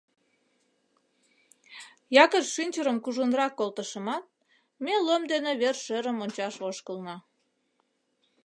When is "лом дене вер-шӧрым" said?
5.05-6.17